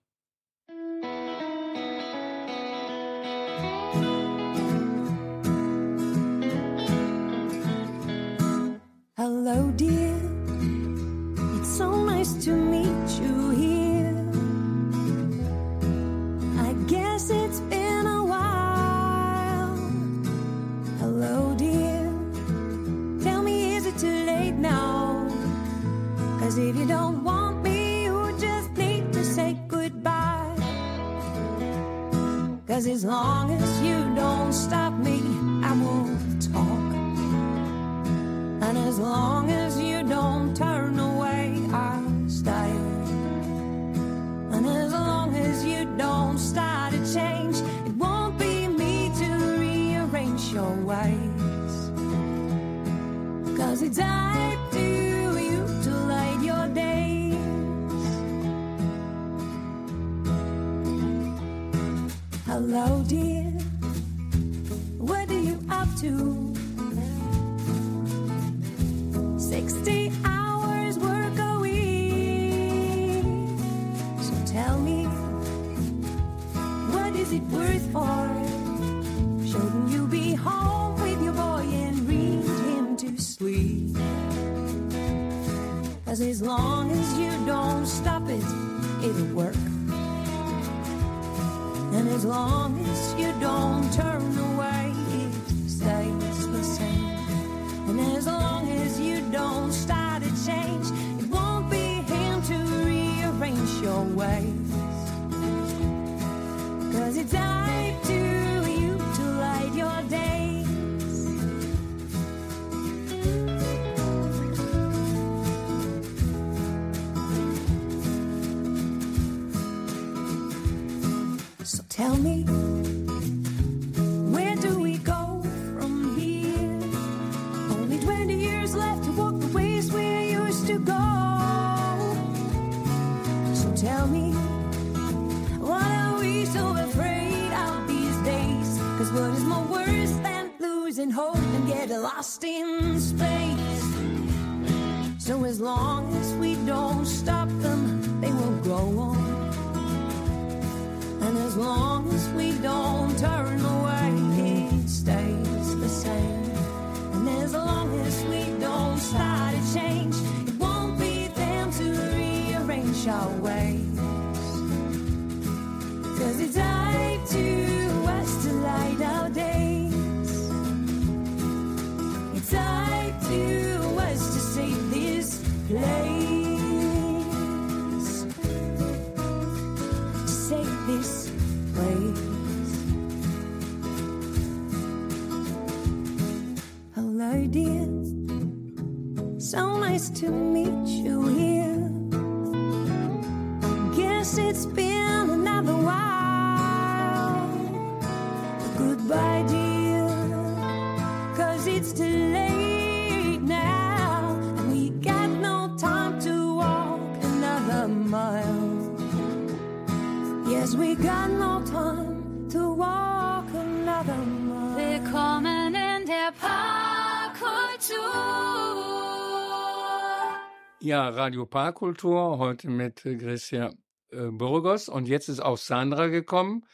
[220.86, 223.72] Ja, Radio Parkkultur, heute mit äh, Grecia
[224.12, 224.88] äh, Burgos.
[224.88, 226.64] Und jetzt ist auch Sandra gekommen.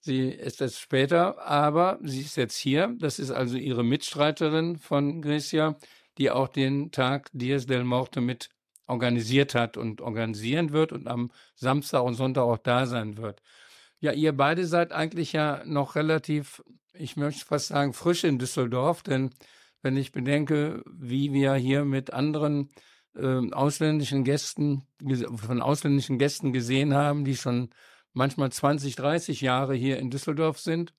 [0.00, 2.94] Sie ist jetzt später, aber sie ist jetzt hier.
[2.98, 5.78] Das ist also ihre Mitstreiterin von Grecia,
[6.18, 8.50] die auch den Tag Dies del Morte mit
[8.86, 13.40] organisiert hat und organisieren wird und am Samstag und Sonntag auch da sein wird.
[13.98, 19.02] Ja, ihr beide seid eigentlich ja noch relativ, ich möchte fast sagen, frisch in Düsseldorf,
[19.02, 19.30] denn
[19.84, 22.70] wenn ich bedenke, wie wir hier mit anderen
[23.14, 24.82] äh, ausländischen Gästen,
[25.36, 27.70] von ausländischen Gästen gesehen haben, die schon
[28.12, 30.94] manchmal 20, 30 Jahre hier in Düsseldorf sind,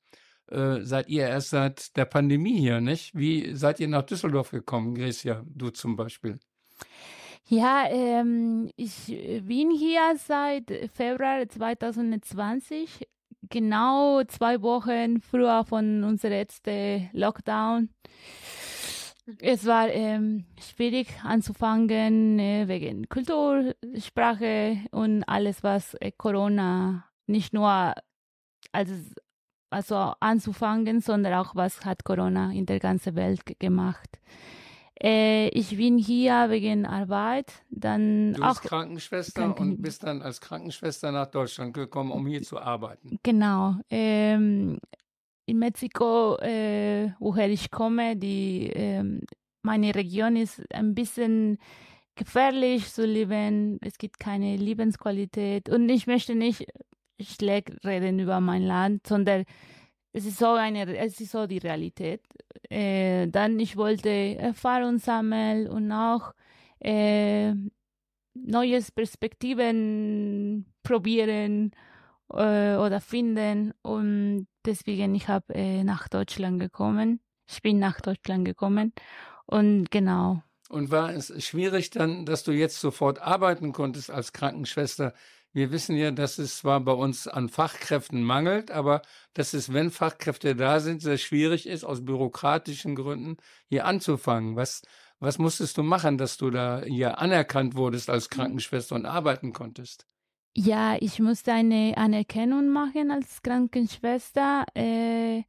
[0.48, 3.16] äh, seid ihr erst seit der Pandemie hier, nicht?
[3.16, 6.40] Wie seid ihr nach Düsseldorf gekommen, Grecia, du zum Beispiel?
[7.48, 13.08] Ja, ähm, ich äh, bin hier seit Februar 2020,
[13.50, 17.90] genau zwei Wochen früher von unserem letzten Lockdown.
[19.39, 27.53] Es war ähm, schwierig anzufangen äh, wegen Kultur, Sprache und alles, was äh, Corona nicht
[27.53, 27.93] nur
[28.71, 28.91] als,
[29.71, 34.19] also anzufangen, sondern auch was hat Corona in der ganzen Welt ge- gemacht.
[35.01, 40.21] Äh, ich bin hier wegen Arbeit, dann Du auch bist Krankenschwester Kranken- und bist dann
[40.21, 43.19] als Krankenschwester nach Deutschland gekommen, um hier zu arbeiten.
[43.23, 43.76] Genau.
[43.89, 44.78] Ähm,
[45.46, 49.22] in Mexiko, äh, woher ich komme, die, ähm,
[49.62, 51.58] meine Region ist ein bisschen
[52.16, 53.78] gefährlich zu leben.
[53.82, 55.70] Es gibt keine Lebensqualität.
[55.70, 56.66] Und ich möchte nicht
[57.20, 59.46] schlecht reden über mein Land, sondern
[60.14, 62.22] es ist so eine, es ist so die Realität.
[62.70, 66.34] Äh, dann ich wollte Erfahrung sammeln und auch
[66.80, 67.54] äh,
[68.34, 71.72] neues Perspektiven probieren
[72.32, 77.20] äh, oder finden und deswegen ich habe äh, nach Deutschland gekommen.
[77.47, 78.93] Ich bin nach Deutschland gekommen
[79.45, 80.41] und genau.
[80.70, 85.13] Und war es schwierig dann, dass du jetzt sofort arbeiten konntest als Krankenschwester?
[85.53, 89.01] Wir wissen ja, dass es zwar bei uns an Fachkräften mangelt, aber
[89.34, 93.38] dass es, wenn Fachkräfte da sind, sehr schwierig ist, aus bürokratischen Gründen
[93.70, 94.55] hier anzufangen.
[94.55, 94.82] Was,
[95.20, 100.07] was musstest du machen, dass du da hier anerkannt wurdest als Krankenschwester und arbeiten konntest?
[100.58, 104.66] Ja, ich musste eine Anerkennung machen als Krankenschwester.
[104.74, 105.43] Äh,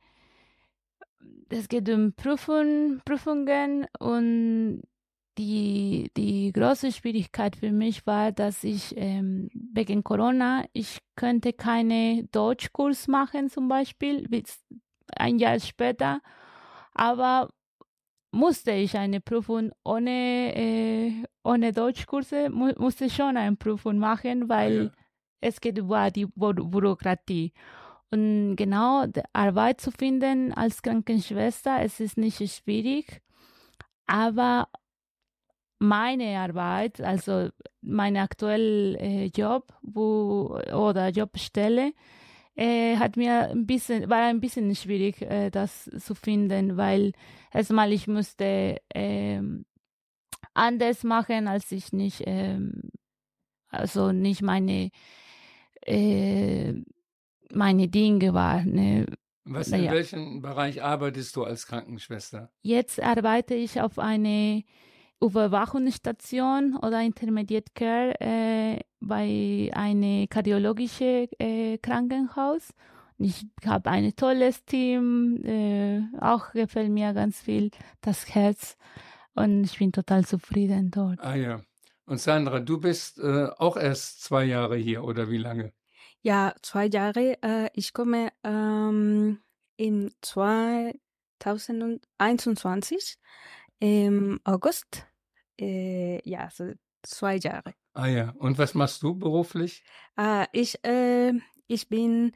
[1.49, 4.83] es geht um Prüfung, Prüfungen und
[5.39, 12.25] die, die große Schwierigkeit für mich war, dass ich ähm, wegen Corona, ich könnte keine
[12.33, 14.65] Deutschkurs machen zum Beispiel, bis
[15.15, 16.21] ein Jahr später.
[16.95, 17.51] Aber
[18.33, 21.13] musste ich eine Prüfung ohne, äh,
[21.45, 24.91] ohne Deutschkurse, mu musste schon eine Prüfung machen, weil ja.
[25.41, 27.53] es geht über die Bü Bürokratie.
[28.11, 33.21] Und genau, Arbeit zu finden als Krankenschwester, es ist nicht schwierig,
[34.07, 34.69] aber
[35.79, 37.49] meine Arbeit, also
[37.83, 41.93] mein aktueller äh, Job wo, oder Jobstelle,
[42.57, 47.13] äh, hat mir ein bisschen, war ein bisschen schwierig, äh, das zu finden, weil
[47.53, 49.67] erstmal ich musste ähm,
[50.55, 52.91] anders machen, als ich nicht, ähm,
[53.69, 54.91] also nicht meine,
[55.83, 56.73] äh,
[57.53, 58.65] meine Dinge war.
[58.65, 59.07] Ne?
[59.45, 59.93] Was, in ja.
[59.93, 62.51] welchem Bereich arbeitest du als Krankenschwester?
[62.63, 64.65] Jetzt arbeite ich auf eine
[65.21, 72.75] Überwachungsstation oder Intermediate Care äh, bei einem kardiologischen äh, Krankenhaus.
[73.19, 77.71] Ich habe ein tolles Team, äh, auch gefällt mir ganz viel
[78.03, 78.77] das Herz
[79.35, 81.19] und ich bin total zufrieden dort.
[81.21, 81.63] Ah ja.
[82.05, 85.73] Und Sandra, du bist äh, auch erst zwei Jahre hier oder wie lange?
[86.21, 87.37] Ja, zwei Jahre.
[87.43, 89.41] Äh, ich komme ähm,
[89.77, 93.19] im 2021
[93.79, 95.07] im August.
[95.59, 96.73] Äh, ja, so
[97.03, 97.75] zwei Jahre.
[97.95, 98.31] Ah ja.
[98.39, 99.85] Und was machst du beruflich?
[100.19, 101.33] Äh, ich, äh,
[101.67, 102.33] ich bin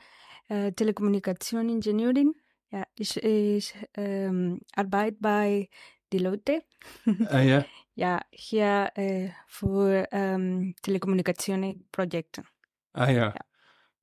[0.49, 2.35] äh, Telekommunikation-Ingenieurin.
[2.71, 5.69] Ja, ich, ich ähm, arbeite bei
[6.13, 6.63] Deloitte.
[7.29, 7.65] Ah ja.
[7.95, 12.45] Ja, hier äh, für ähm, Telekommunikationen-Projekte.
[12.93, 13.35] Ah ja.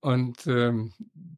[0.02, 0.94] Und ähm,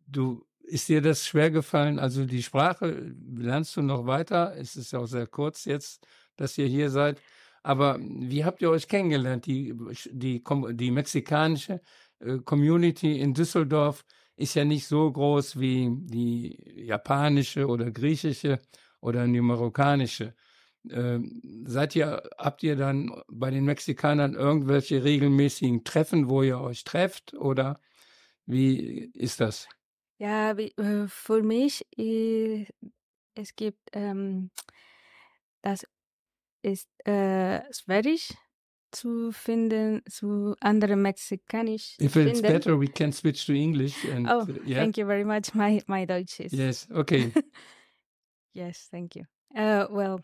[0.07, 1.99] du, ist dir das schwer gefallen?
[1.99, 4.55] Also die Sprache lernst du noch weiter?
[4.57, 6.05] Es ist ja auch sehr kurz jetzt,
[6.36, 7.22] dass ihr hier seid.
[7.63, 9.45] Aber wie habt ihr euch kennengelernt?
[9.45, 9.76] Die,
[10.11, 11.82] die, die mexikanische
[12.20, 14.05] äh, Community in Düsseldorf
[14.36, 18.59] ist ja nicht so groß wie die japanische oder griechische
[19.01, 20.34] oder die marokkanische.
[20.89, 26.84] Ähm, seid ihr, habt ihr dann bei den Mexikanern irgendwelche regelmäßigen Treffen, wo ihr euch
[26.86, 27.34] trefft?
[27.34, 27.82] Oder
[28.45, 29.67] wie ist das?
[30.20, 32.65] Ja, wie, äh, für mich, äh,
[33.36, 34.51] es gibt, ähm,
[35.61, 35.86] das
[36.61, 38.36] ist äh, schwierig
[38.91, 42.53] zu finden, zu anderen mexikanisch If it's finden.
[42.53, 44.03] better, we can switch to English.
[44.05, 44.80] And, Oh, uh, yeah.
[44.80, 45.53] thank you very much.
[45.55, 46.88] My my Deutsch is Yes.
[46.91, 47.32] Okay.
[48.53, 49.26] yes, thank you.
[49.55, 50.20] Uh, well,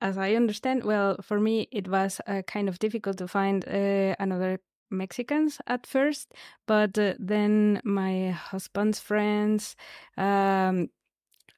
[0.00, 4.16] as I understand, well, for me it was uh, kind of difficult to find uh,
[4.18, 4.58] another
[4.90, 6.34] Mexicans at first,
[6.66, 9.76] but uh, then my husband's friends,
[10.16, 10.90] um,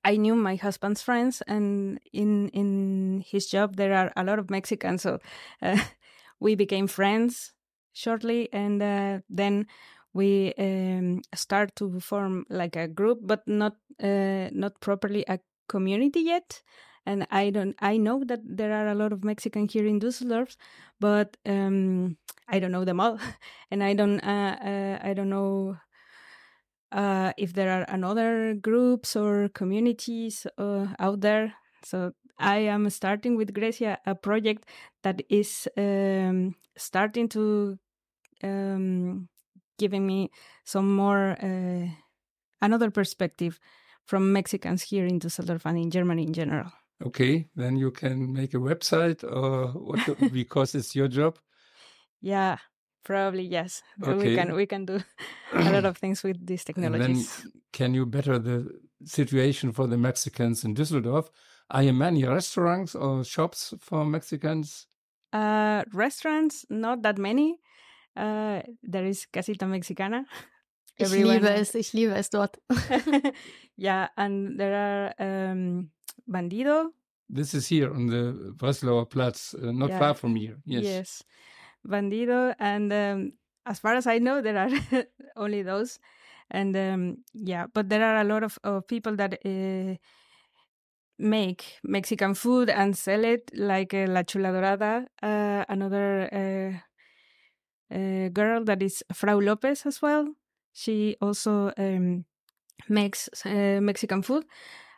[0.05, 4.51] I knew my husband's friends, and in in his job there are a lot of
[4.51, 5.19] Mexicans, so
[5.63, 5.79] uh,
[6.41, 7.53] we became friends
[7.93, 9.67] shortly, and uh, then
[10.13, 16.21] we um, start to form like a group, but not uh, not properly a community
[16.21, 16.63] yet.
[17.05, 20.57] And I don't, I know that there are a lot of Mexican here in Düsseldorf,
[21.01, 22.17] but um,
[22.49, 23.19] I don't know them all,
[23.71, 25.79] and I don't, uh, uh, I don't know
[26.93, 31.55] uh, if there are another groups or communities uh, out there.
[31.83, 34.69] So I am starting with Grecia a project
[35.03, 37.79] that is um, starting to
[38.43, 39.29] um,
[39.79, 40.31] giving me
[40.65, 41.89] some more uh,
[42.61, 43.59] another perspective
[44.05, 46.71] from Mexicans here in Düsseldorf and in Germany in general.
[47.07, 47.49] Okay.
[47.57, 51.39] Then you can make a website or what, do- because it's your job.
[52.21, 52.59] Yeah,
[53.05, 53.83] probably yes.
[53.99, 55.01] We can we can do
[55.53, 57.47] a lot of things with these And then technologies.
[57.73, 58.69] can you better the
[59.05, 61.29] situation for the Mexicans in Düsseldorf?
[61.71, 64.87] Are there many restaurants or shops for Mexicans?
[65.33, 67.59] Uh, restaurants, not that many.
[68.15, 70.25] Uh, there is Casita Mexicana.
[70.99, 72.59] Ich Everyone- liebe es, ich liebe es dort.
[73.77, 75.15] yeah, and there are
[75.51, 75.91] um,
[76.29, 76.91] Bandido.
[77.29, 79.99] This is here on the Breslauer Platz, uh, not Yeah.
[79.99, 80.59] far from here.
[80.67, 80.85] Yes.
[80.85, 81.23] Yes,
[81.87, 83.33] Bandido, and um,
[83.67, 84.71] as far as I know, there are
[85.37, 85.99] only those,
[86.51, 89.97] and um, yeah, but there are a lot of, of people that uh,
[91.19, 98.29] make Mexican food and sell it, like uh, La Chula Dorada, uh, another uh, uh,
[98.29, 100.35] girl that is Frau Lopez as well.
[100.73, 102.25] She also um,
[102.89, 104.45] makes uh, Mexican food,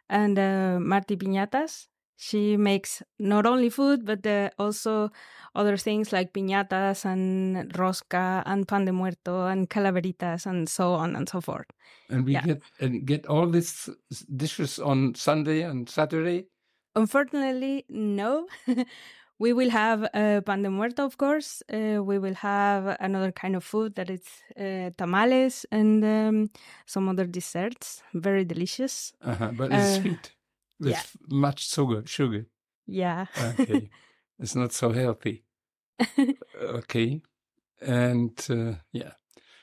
[0.08, 1.88] and uh, Marti Piñatas.
[2.16, 5.10] She makes not only food but uh, also
[5.54, 11.16] other things like piñatas and rosca and pan de muerto and calaveritas and so on
[11.16, 11.66] and so forth.
[12.08, 12.42] And we Yeah.
[12.42, 13.90] get and get all these
[14.36, 16.46] dishes on Sunday and Saturday.
[16.94, 18.46] Unfortunately, no.
[19.38, 21.62] we will have uh, pan de muerto, of course.
[21.72, 24.22] Uh, we will have another kind of food that is
[24.56, 26.50] uh, tamales and um,
[26.86, 29.12] some other desserts, very delicious.
[29.22, 30.32] Uh-huh, but it's Uh, sweet
[30.80, 31.02] with yeah.
[31.28, 32.02] much sugar.
[32.06, 32.46] Sugar.
[32.86, 33.26] Yeah.
[33.58, 33.90] Okay.
[34.38, 35.44] it's not so healthy.
[36.60, 37.20] Okay.
[37.80, 39.12] And uh, yeah.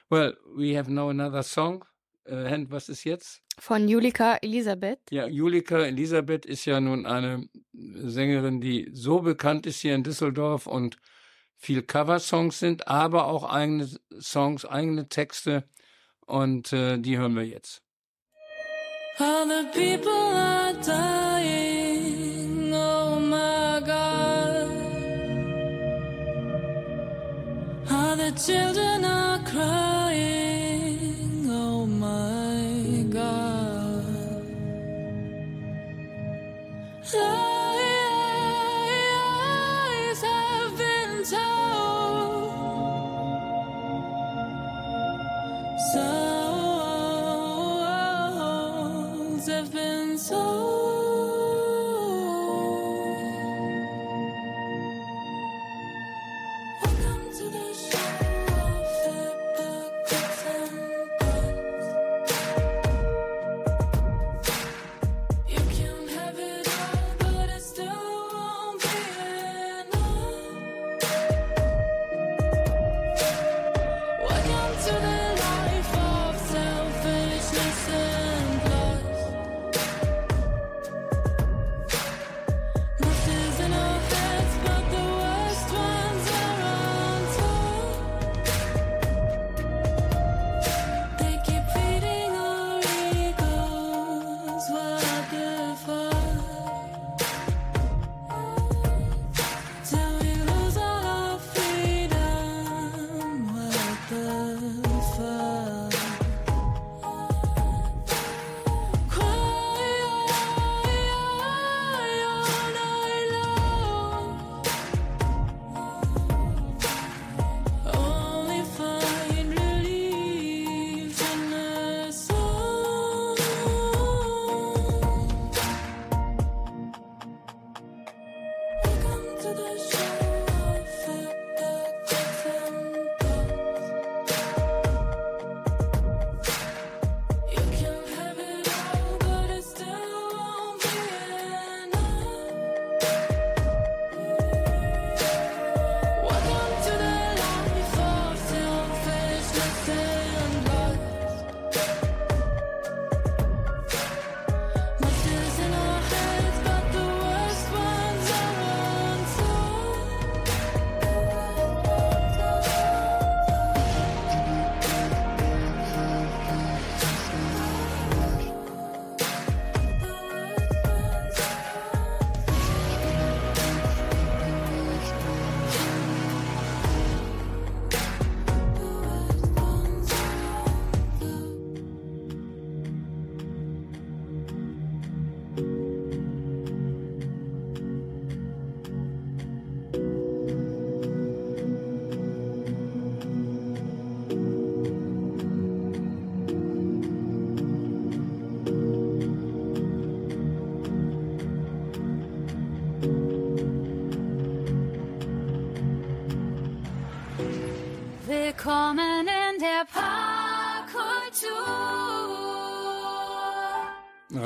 [0.09, 1.83] Well, we have now another song.
[2.31, 3.41] Äh, Hand, was ist jetzt?
[3.59, 4.99] Von Julika Elisabeth.
[5.11, 10.65] Ja, Julika Elisabeth ist ja nun eine Sängerin, die so bekannt ist hier in Düsseldorf
[10.65, 10.97] und
[11.57, 15.65] viel Coversongs sind, aber auch eigene Songs, eigene Texte
[16.25, 17.83] und äh, die hören wir jetzt.
[19.19, 24.71] All the people are dying, oh my God.
[27.91, 30.10] All the children are crying,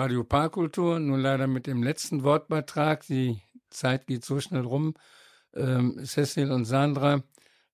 [0.06, 3.08] Radio Parkkultur, nun leider mit dem letzten Wortbeitrag.
[3.08, 3.42] Die
[3.72, 4.94] Zeit geht so schnell rum.
[5.56, 7.24] Ähm, Cecil und Sandra,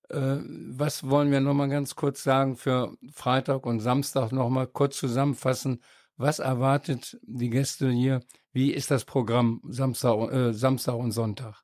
[0.08, 0.38] äh,
[0.70, 5.82] was wollen wir nochmal ganz kurz sagen für Freitag und Samstag nochmal kurz zusammenfassen?
[6.16, 8.22] Was erwartet die Gäste hier?
[8.54, 11.62] Wie ist das Programm Samstag, äh, Samstag und Sonntag?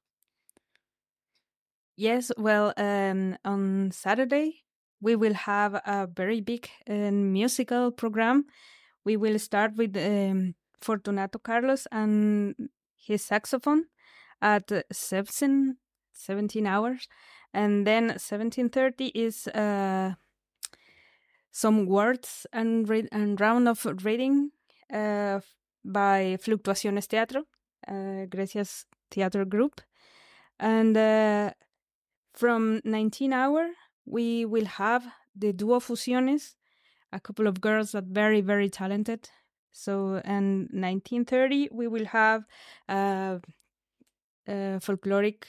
[1.97, 4.63] Yes, well, um, on Saturday
[5.01, 8.45] we will have a very big uh, musical program.
[9.09, 12.55] We will start with um, Fortunato Carlos and
[12.95, 13.87] his saxophone
[14.43, 15.77] at uh, 17,
[16.13, 17.09] 17 hours,
[17.55, 20.13] and then 17:30 is uh,
[21.51, 24.51] some words and read and round of reading
[24.93, 25.41] uh,
[25.83, 27.45] by Fluctuaciones Teatro,
[27.89, 29.81] uh, Grecia's theater group,
[30.61, 30.95] and.
[30.97, 31.51] Uh,
[32.35, 33.71] from 19 hour
[34.07, 35.05] we will have
[35.35, 36.55] the duo fusiones
[37.13, 39.31] a couple of girls that very very talented.
[39.73, 42.45] So in 1930 we will have
[42.89, 43.41] a,
[44.49, 45.45] uh, folkloric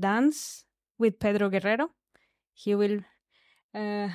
[0.00, 0.64] dance
[0.98, 1.90] with pedro guerrero.
[2.52, 3.00] He will
[3.74, 4.08] uh,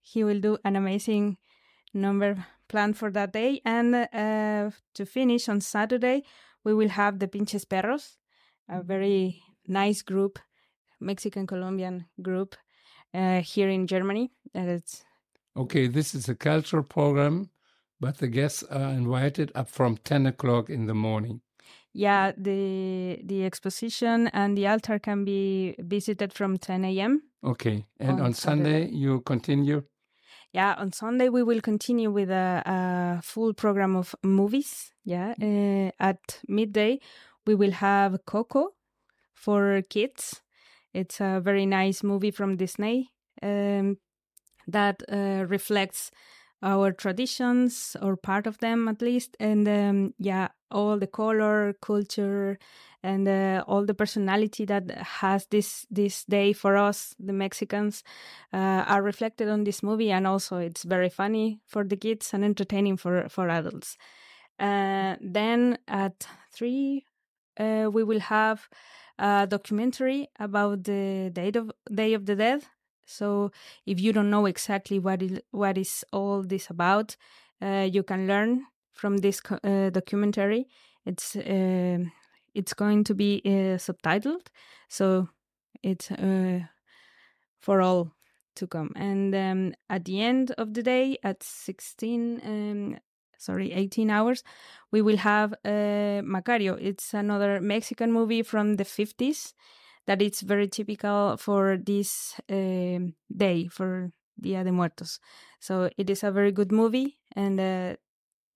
[0.00, 1.38] he will do an amazing
[1.92, 3.60] number planned for that day.
[3.64, 6.24] And uh, to finish on saturday
[6.66, 8.16] we will have the Pinches Perros,
[8.68, 10.40] a very nice group,
[10.98, 12.56] Mexican Colombian group
[13.14, 14.32] uh, here in Germany.
[14.52, 15.04] And it's
[15.56, 17.48] Okay, this is a cultural program,
[18.00, 21.40] but the guests are invited up from 10 o'clock in the morning.
[21.94, 27.22] yeah, the the exposition and the altar can be visited from 10 a.m.
[27.42, 28.96] Okay, and On on Sunday Saturday.
[28.96, 29.82] you continue?
[30.52, 34.92] Yeah, on Sunday we will continue with a, a full program of movies.
[35.04, 36.98] Yeah, uh, at midday
[37.46, 38.74] we will have Coco
[39.34, 40.42] for kids.
[40.92, 43.08] It's a very nice movie from Disney
[43.42, 43.96] um,
[44.66, 46.10] that uh, reflects
[46.62, 52.58] our traditions or part of them at least, and um, yeah, all the color, culture,
[53.02, 58.02] and uh, all the personality that has this this day for us, the Mexicans,
[58.52, 62.44] uh, are reflected on this movie, and also it's very funny for the kids and
[62.44, 63.96] entertaining for for adults.
[64.58, 67.04] Uh, then at three,
[67.60, 68.68] uh, we will have
[69.18, 72.64] a documentary about the date of Day of the Dead.
[73.06, 73.50] So
[73.86, 77.16] if you don't know exactly what is what is all this about,
[77.62, 80.66] uh, you can learn from this uh, documentary.
[81.04, 82.12] It's um
[82.54, 84.48] it's going to be uh, subtitled,
[84.88, 85.28] so
[85.82, 86.60] it's uh,
[87.60, 88.12] for all
[88.54, 88.90] to come.
[88.96, 92.98] And um, at the end of the day, at sixteen, um,
[93.38, 94.42] sorry, eighteen hours,
[94.90, 96.76] we will have uh, Macario.
[96.80, 99.54] It's another Mexican movie from the fifties
[100.06, 105.18] that it's very typical for this um, day for Dia de Muertos.
[105.60, 107.96] So it is a very good movie, and uh,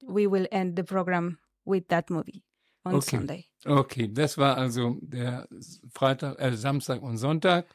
[0.06, 2.44] we will end the program with that movie
[2.84, 3.16] on Okay.
[3.16, 3.46] Sunday.
[3.66, 5.48] Okay, das war also der
[5.92, 7.66] Freitag, äh, Samstag und Sonntag.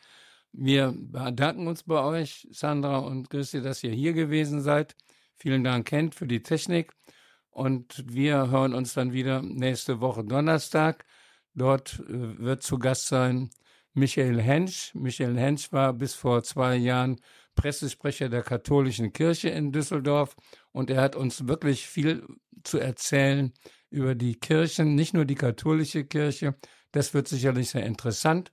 [0.52, 4.96] Wir bedanken uns bei euch, Sandra und Christi, dass ihr hier gewesen seid.
[5.36, 6.94] Vielen Dank, Kent, für die Technik.
[7.50, 11.06] Und wir hören uns dann wieder nächste Woche Donnerstag.
[11.56, 13.50] Dort äh, wird zu Gast sein
[13.96, 14.94] Michael Hensch.
[14.94, 17.20] Michael Hensch war bis vor zwei Jahren
[17.56, 20.36] Pressesprecher der katholischen Kirche in Düsseldorf
[20.72, 22.26] und er hat uns wirklich viel
[22.64, 23.54] zu erzählen
[23.90, 26.56] über die Kirchen, nicht nur die katholische Kirche.
[26.92, 28.52] Das wird sicherlich sehr interessant.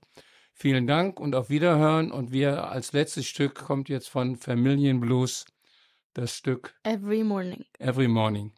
[0.53, 2.11] Vielen Dank und auf Wiederhören.
[2.11, 5.45] Und wir als letztes Stück kommt jetzt von Familien Blues
[6.13, 7.65] das Stück Every morning.
[7.79, 8.51] Every Morning.